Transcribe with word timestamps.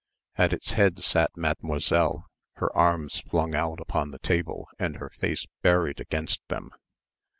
At 0.35 0.51
its 0.51 0.71
head 0.71 1.03
sat 1.03 1.29
Mademoiselle, 1.37 2.25
her 2.53 2.75
arms 2.75 3.19
flung 3.29 3.53
out 3.53 3.79
upon 3.79 4.09
the 4.09 4.17
table 4.17 4.67
and 4.79 4.95
her 4.95 5.11
face 5.19 5.45
buried 5.61 5.99
against 5.99 6.41
them. 6.47 6.71